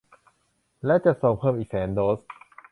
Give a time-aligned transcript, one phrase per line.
[0.85, 2.17] และจะส่งอีกเพิ่มอีกแสนโดส